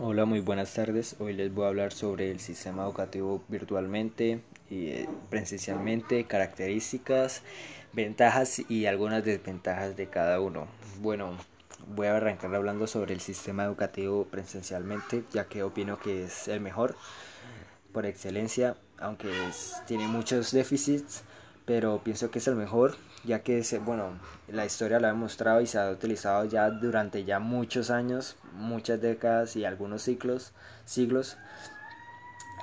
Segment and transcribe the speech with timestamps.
[0.00, 1.14] Hola, muy buenas tardes.
[1.20, 7.42] Hoy les voy a hablar sobre el sistema educativo virtualmente y eh, presencialmente, características,
[7.92, 10.66] ventajas y algunas desventajas de cada uno.
[11.00, 11.38] Bueno,
[11.94, 16.60] voy a arrancar hablando sobre el sistema educativo presencialmente, ya que opino que es el
[16.60, 16.96] mejor
[17.92, 19.30] por excelencia, aunque
[19.86, 21.22] tiene muchos déficits
[21.64, 24.18] pero pienso que es el mejor ya que bueno
[24.48, 29.00] la historia lo ha demostrado y se ha utilizado ya durante ya muchos años muchas
[29.00, 30.52] décadas y algunos ciclos
[30.84, 31.36] siglos.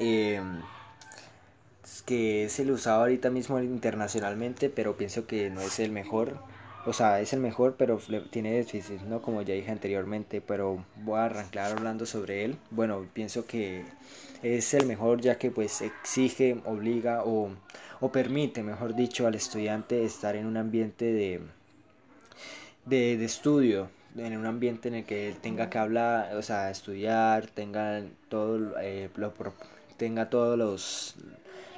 [0.00, 0.40] Eh,
[2.06, 6.38] que es el usado ahorita mismo internacionalmente pero pienso que no es el mejor
[6.86, 7.98] o sea, es el mejor, pero
[8.30, 9.20] tiene déficits, ¿no?
[9.22, 12.56] Como ya dije anteriormente, pero voy a arrancar hablando sobre él.
[12.70, 13.84] Bueno, pienso que
[14.42, 17.50] es el mejor ya que pues exige, obliga o,
[18.00, 21.40] o permite, mejor dicho, al estudiante estar en un ambiente de,
[22.86, 26.70] de, de estudio, en un ambiente en el que él tenga que hablar, o sea,
[26.70, 29.32] estudiar, tenga todo, eh, lo,
[29.96, 31.16] tenga todos los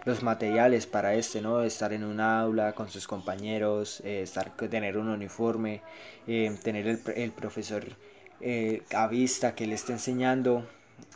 [0.04, 1.62] los materiales para este, ¿no?
[1.62, 5.82] Estar en un aula con sus compañeros, eh, estar, tener un uniforme,
[6.26, 7.84] eh, tener el, el profesor
[8.40, 10.66] eh, a vista que le esté enseñando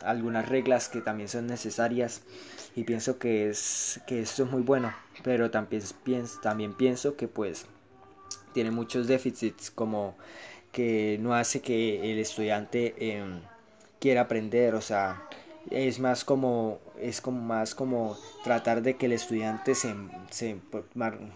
[0.03, 2.21] algunas reglas que también son necesarias
[2.75, 7.27] y pienso que es que esto es muy bueno pero también pienso, también pienso que
[7.27, 7.65] pues
[8.53, 10.15] tiene muchos déficits como
[10.71, 13.41] que no hace que el estudiante em,
[13.99, 15.23] quiera aprender o sea
[15.71, 19.93] es más como es como más como tratar de que el estudiante se,
[20.29, 20.57] se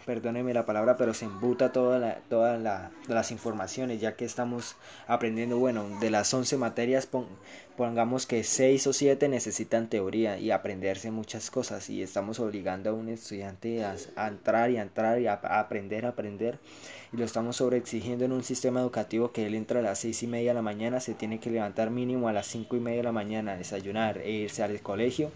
[0.06, 4.76] perdóneme la palabra pero se embuta toda la, todas la, las informaciones ya que estamos
[5.08, 7.08] aprendiendo bueno de las 11 materias
[7.78, 12.94] pongamos que 6 o 7 necesitan teoría y aprenderse muchas cosas y estamos obligando a
[12.94, 13.96] un estudiante a,
[14.28, 16.60] entrar y a entrar y a, aprender a aprender
[17.12, 20.28] y lo estamos sobreexigiendo en un sistema educativo que él entra a las 6 y
[20.28, 23.04] media de la mañana se tiene que levantar mínimo a las 5 y media de
[23.04, 25.32] la mañana desayunar e irse al colegio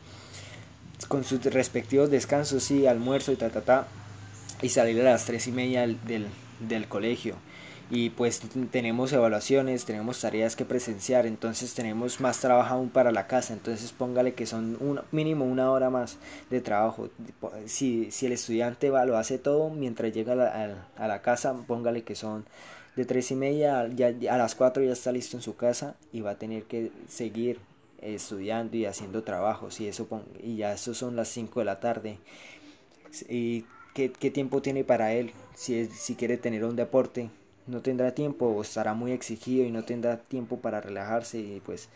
[1.06, 3.88] con sus respectivos descansos y almuerzo y ta ta ta
[4.62, 6.28] y salir a las tres y media del,
[6.60, 7.36] del, colegio
[7.90, 8.42] y pues
[8.72, 13.92] tenemos evaluaciones, tenemos tareas que presenciar, entonces tenemos más trabajo aún para la casa, entonces
[13.92, 16.18] póngale que son un, mínimo una hora más
[16.50, 17.10] de trabajo.
[17.66, 21.54] Si, si el estudiante va, lo hace todo mientras llega a la, a la casa,
[21.68, 22.46] póngale que son
[22.96, 26.22] de tres y media, ya, a las cuatro ya está listo en su casa y
[26.22, 27.60] va a tener que seguir
[28.04, 30.08] estudiando y haciendo trabajos y eso
[30.42, 32.20] y ya eso son las 5 de la tarde
[33.30, 37.30] y ¿qué, qué tiempo tiene para él si, si quiere tener un deporte
[37.68, 41.90] no tendrá tiempo o estará muy exigido y no tendrá tiempo para relajarse y pues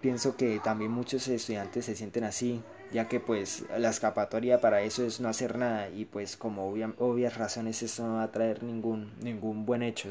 [0.00, 2.62] pienso que también muchos estudiantes se sienten así
[2.92, 7.36] ya que pues la escapatoria para eso es no hacer nada y pues como obvias
[7.36, 10.10] razones eso no va a traer ningún ningún buen hecho.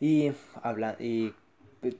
[0.00, 1.34] Y habla y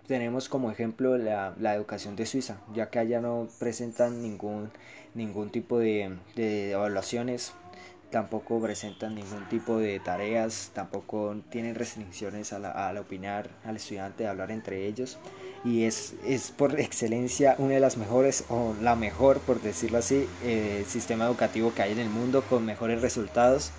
[0.07, 4.71] tenemos como ejemplo la, la, educación de Suiza, ya que allá no presentan ningún,
[5.15, 7.53] ningún tipo de, de evaluaciones,
[8.11, 14.27] tampoco presentan ningún tipo de tareas, tampoco tienen restricciones a la, a opinar al estudiante,
[14.27, 15.19] a hablar entre ellos.
[15.65, 20.29] Y es, es por excelencia una de las mejores o la mejor, por decirlo así,
[20.45, 23.73] eh, sistema educativo que hay en el mundo con mejores resultados.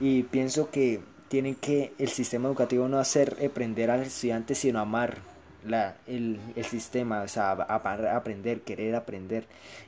[0.00, 5.18] Y pienso que tienen que el sistema educativo no hacer aprender al estudiante, sino amar
[5.64, 9.46] la, el, el, sistema, o sea, aprender, querer aprender.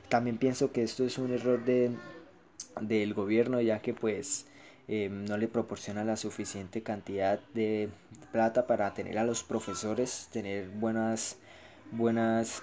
[0.09, 1.91] También pienso que esto es un error de,
[2.81, 4.45] del gobierno, ya que pues
[4.87, 7.89] eh, no le proporciona la suficiente cantidad de
[8.31, 11.37] plata para tener a los profesores, tener buenas,
[11.91, 12.61] buenas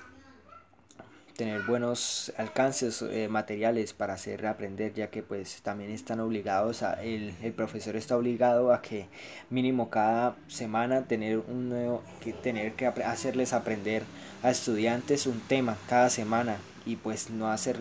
[1.36, 7.02] tener buenos alcances eh, materiales para hacer aprender ya que pues también están obligados a
[7.02, 9.08] el, el, profesor está obligado a que
[9.50, 14.02] mínimo cada semana tener un nuevo que tener que hacerles aprender
[14.42, 17.76] a estudiantes un tema cada semana y pues no hacer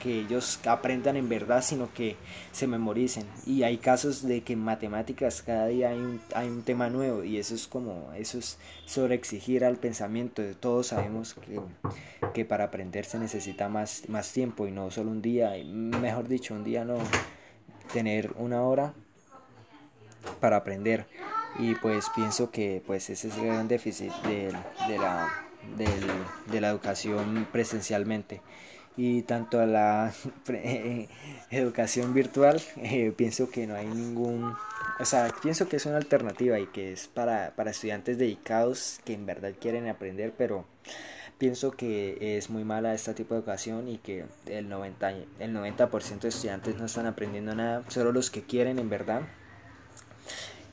[0.00, 2.16] que ellos aprendan en verdad, sino que
[2.52, 3.26] se memoricen.
[3.44, 7.22] Y hay casos de que en matemáticas cada día hay un, hay un tema nuevo
[7.22, 10.42] y eso es como, eso es sobre exigir al pensamiento.
[10.58, 11.60] Todos sabemos que,
[12.32, 16.54] que para aprender se necesita más, más tiempo y no solo un día, mejor dicho,
[16.54, 16.96] un día no,
[17.92, 18.94] tener una hora
[20.40, 21.06] para aprender
[21.58, 24.52] y pues pienso que pues ese es el gran déficit de,
[24.88, 25.45] de la
[25.76, 26.06] del,
[26.50, 28.40] de la educación presencialmente.
[28.96, 30.14] Y tanto a la
[31.50, 34.54] educación virtual eh, pienso que no hay ningún
[34.98, 39.12] o sea pienso que es una alternativa y que es para, para estudiantes dedicados que
[39.12, 40.64] en verdad quieren aprender pero
[41.38, 45.86] pienso que es muy mala este tipo de educación y que el 90, el 90
[45.86, 49.22] de estudiantes no están aprendiendo nada solo los que quieren en verdad.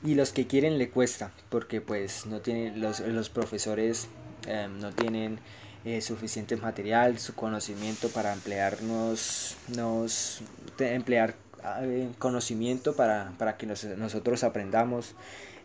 [0.02, 4.08] Y los que quieren le cuesta porque pues no tienen los, los profesores
[4.46, 5.38] em, no tienen
[5.86, 10.40] eh, suficiente material, su conocimiento para emplearnos, nos,
[10.78, 11.34] emplear
[11.82, 15.14] eh, conocimiento para, para que nosotros aprendamos.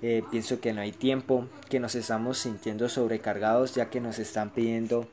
[0.02, 4.50] Eh, pienso que no hay tiempo, que nos estamos sintiendo sobrecargados ya que nos están
[4.50, 5.08] pidiendo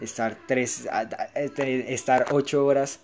[0.00, 0.88] estar tres,
[1.36, 2.98] estar ocho horas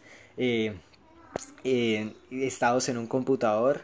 [2.33, 3.83] estados en un computador,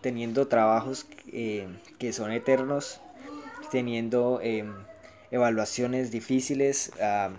[0.00, 3.00] teniendo trabajos que son eternos,
[3.70, 4.40] teniendo
[5.32, 6.92] evaluaciones difíciles.
[7.00, 7.32] Ah,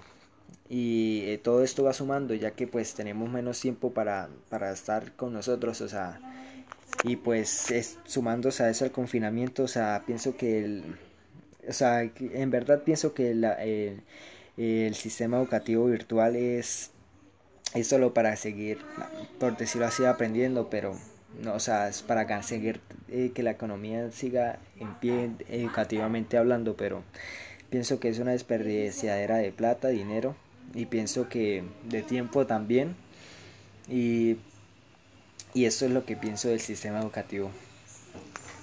[0.69, 5.13] y eh, todo esto va sumando ya que pues tenemos menos tiempo para, para estar
[5.13, 6.19] con nosotros, o sea,
[7.03, 10.95] y pues es, sumándose a eso al confinamiento, o sea, pienso que el,
[11.67, 14.01] o sea, en verdad pienso que la, el,
[14.57, 16.91] el, sistema educativo virtual es,
[17.73, 18.79] es solo para seguir,
[19.39, 20.97] por decirlo así, aprendiendo, pero
[21.41, 22.79] no, o sea, es para seguir
[23.09, 27.03] eh, que la economía siga en pie educativamente hablando, pero
[27.73, 30.35] pienso que es una desperdiciadera de plata, dinero
[30.75, 32.95] y pienso que de tiempo también
[33.89, 34.37] y,
[35.55, 37.49] y eso es lo que pienso del sistema educativo.